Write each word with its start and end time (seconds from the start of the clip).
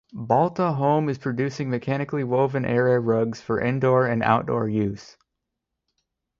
Balta 0.15 0.71
home 0.71 1.09
is 1.09 1.19
producing 1.19 1.69
mechanically 1.69 2.23
woven 2.23 2.65
area 2.65 2.99
rugs 2.99 3.39
for 3.39 3.61
indoor 3.61 4.05
-and 4.07 4.23
outdoor 4.23 4.67
use. 4.67 5.15